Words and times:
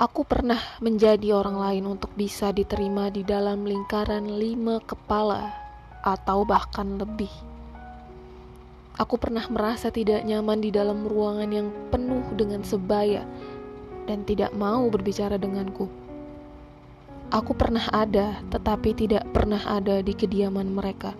Aku 0.00 0.24
pernah 0.24 0.60
menjadi 0.80 1.36
orang 1.36 1.60
lain 1.60 1.84
untuk 1.84 2.16
bisa 2.16 2.48
diterima 2.48 3.12
di 3.12 3.20
dalam 3.28 3.68
lingkaran 3.68 4.24
lima 4.24 4.80
kepala 4.80 5.52
atau 6.00 6.48
bahkan 6.48 6.96
lebih. 6.96 7.28
Aku 8.96 9.20
pernah 9.20 9.44
merasa 9.52 9.92
tidak 9.92 10.24
nyaman 10.24 10.64
di 10.64 10.72
dalam 10.72 11.04
ruangan 11.04 11.50
yang 11.52 11.68
penuh 11.92 12.24
dengan 12.32 12.64
sebaya 12.64 13.28
dan 14.08 14.24
tidak 14.24 14.56
mau 14.56 14.88
berbicara 14.88 15.36
denganku. 15.36 15.88
Aku 17.32 17.52
pernah 17.52 17.84
ada, 17.92 18.40
tetapi 18.48 18.96
tidak 18.96 19.24
pernah 19.32 19.60
ada 19.64 20.00
di 20.00 20.12
kediaman 20.12 20.68
mereka. 20.72 21.16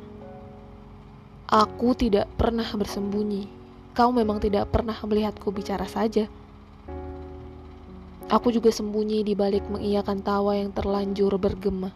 Aku 1.48 1.92
tidak 1.92 2.28
pernah 2.40 2.68
bersembunyi. 2.68 3.48
Kau 3.92 4.12
memang 4.12 4.40
tidak 4.40 4.72
pernah 4.72 4.96
melihatku 4.96 5.52
bicara 5.52 5.84
saja. 5.84 6.28
Aku 8.32 8.48
juga 8.48 8.72
sembunyi 8.72 9.20
di 9.28 9.36
balik 9.36 9.68
mengiyakan 9.68 10.24
tawa 10.24 10.56
yang 10.56 10.72
terlanjur 10.72 11.36
bergema. 11.36 11.92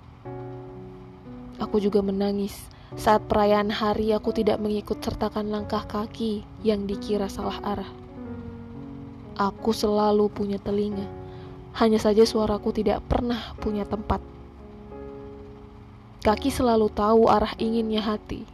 Aku 1.57 1.81
juga 1.81 2.05
menangis 2.05 2.53
saat 2.93 3.25
perayaan 3.25 3.73
hari 3.73 4.13
aku 4.13 4.37
tidak 4.37 4.61
mengikut 4.61 5.01
sertakan 5.01 5.49
langkah 5.49 5.89
kaki 5.89 6.45
yang 6.61 6.85
dikira 6.85 7.33
salah 7.33 7.57
arah. 7.65 7.89
Aku 9.41 9.73
selalu 9.73 10.29
punya 10.29 10.61
telinga 10.61 11.09
hanya 11.81 11.97
saja 11.97 12.29
suaraku 12.29 12.69
tidak 12.69 13.01
pernah 13.09 13.57
punya 13.57 13.89
tempat. 13.89 14.21
Kaki 16.21 16.53
selalu 16.53 16.93
tahu 16.93 17.33
arah 17.33 17.57
inginnya 17.57 18.05
hati. 18.05 18.45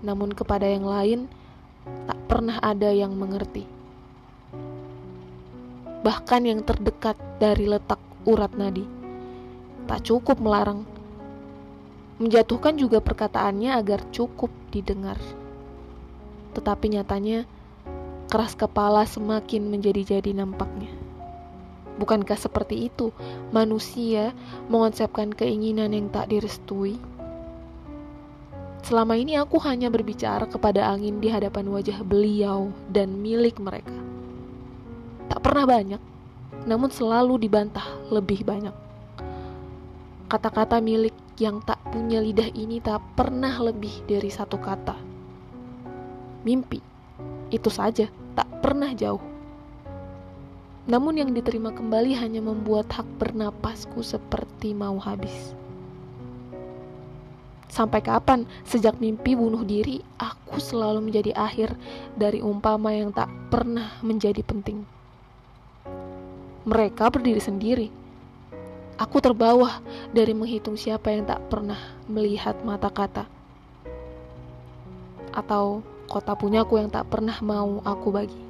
Namun 0.00 0.32
kepada 0.32 0.64
yang 0.64 0.88
lain 0.88 1.28
tak 2.08 2.16
pernah 2.24 2.56
ada 2.64 2.88
yang 2.88 3.12
mengerti. 3.12 3.73
Bahkan 6.04 6.44
yang 6.44 6.60
terdekat 6.60 7.16
dari 7.40 7.64
letak 7.64 7.96
urat 8.28 8.52
nadi 8.52 8.84
tak 9.88 10.04
cukup 10.04 10.36
melarang. 10.36 10.84
Menjatuhkan 12.20 12.76
juga 12.76 13.00
perkataannya 13.00 13.72
agar 13.72 14.04
cukup 14.12 14.52
didengar. 14.68 15.16
Tetapi 16.52 16.92
nyatanya 16.92 17.48
keras 18.28 18.52
kepala 18.52 19.08
semakin 19.08 19.68
menjadi-jadi 19.72 20.36
nampaknya. 20.36 20.92
Bukankah 21.96 22.36
seperti 22.36 22.92
itu 22.92 23.08
manusia 23.54 24.36
mengonsepkan 24.68 25.32
keinginan 25.32 25.96
yang 25.96 26.12
tak 26.12 26.28
direstui? 26.28 27.00
Selama 28.84 29.16
ini 29.16 29.40
aku 29.40 29.56
hanya 29.64 29.88
berbicara 29.88 30.44
kepada 30.44 30.84
angin 30.84 31.16
di 31.16 31.32
hadapan 31.32 31.64
wajah 31.72 32.04
beliau 32.04 32.68
dan 32.92 33.24
milik 33.24 33.56
mereka. 33.56 34.03
Pernah 35.54 35.70
banyak, 35.70 36.02
namun 36.66 36.90
selalu 36.90 37.46
dibantah 37.46 37.86
lebih 38.10 38.42
banyak. 38.42 38.74
Kata-kata 40.26 40.82
milik 40.82 41.14
yang 41.38 41.62
tak 41.62 41.78
punya 41.94 42.18
lidah 42.18 42.50
ini 42.58 42.82
tak 42.82 42.98
pernah 43.14 43.62
lebih 43.62 44.02
dari 44.02 44.34
satu 44.34 44.58
kata. 44.58 44.98
Mimpi, 46.42 46.82
itu 47.54 47.70
saja, 47.70 48.10
tak 48.34 48.50
pernah 48.66 48.90
jauh. 48.98 49.22
Namun 50.90 51.22
yang 51.22 51.30
diterima 51.30 51.70
kembali 51.70 52.18
hanya 52.18 52.42
membuat 52.42 52.90
hak 52.90 53.06
bernapasku 53.22 54.02
seperti 54.02 54.74
mau 54.74 54.98
habis. 54.98 55.54
Sampai 57.70 58.02
kapan 58.02 58.42
sejak 58.66 58.98
mimpi 58.98 59.38
bunuh 59.38 59.62
diri 59.62 60.02
aku 60.18 60.58
selalu 60.58 60.98
menjadi 60.98 61.30
akhir 61.38 61.78
dari 62.18 62.42
umpama 62.42 62.90
yang 62.90 63.14
tak 63.14 63.30
pernah 63.54 64.02
menjadi 64.02 64.42
penting. 64.42 65.03
Mereka 66.64 67.12
berdiri 67.12 67.44
sendiri. 67.44 67.92
Aku 68.96 69.20
terbawa 69.20 69.84
dari 70.16 70.32
menghitung 70.32 70.80
siapa 70.80 71.12
yang 71.12 71.28
tak 71.28 71.44
pernah 71.52 71.76
melihat 72.08 72.56
mata 72.64 72.88
kata. 72.88 73.28
Atau 75.28 75.84
kota 76.08 76.32
punyaku 76.32 76.80
yang 76.80 76.88
tak 76.88 77.04
pernah 77.12 77.36
mau 77.44 77.84
aku 77.84 78.08
bagi. 78.08 78.42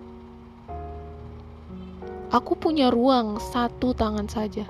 Aku 2.31 2.55
punya 2.55 2.87
ruang 2.87 3.43
satu 3.43 3.91
tangan 3.91 4.31
saja. 4.31 4.63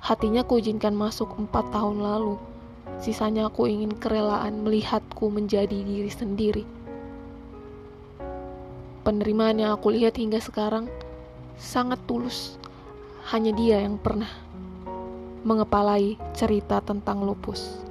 Hatinya 0.00 0.40
kuizinkan 0.40 0.96
masuk 0.96 1.36
empat 1.36 1.68
tahun 1.68 2.00
lalu. 2.00 2.40
Sisanya 2.96 3.52
aku 3.52 3.68
ingin 3.68 3.92
kerelaan 4.00 4.64
melihatku 4.64 5.28
menjadi 5.28 5.84
diri 5.84 6.08
sendiri. 6.08 6.64
Penerimaan 9.04 9.60
yang 9.60 9.76
aku 9.76 9.92
lihat 9.92 10.16
hingga 10.16 10.40
sekarang 10.40 10.88
sangat 11.58 12.00
tulus. 12.08 12.56
Hanya 13.30 13.54
dia 13.54 13.78
yang 13.80 13.96
pernah 14.00 14.28
mengepalai 15.42 16.18
cerita 16.34 16.78
tentang 16.82 17.22
lupus. 17.22 17.82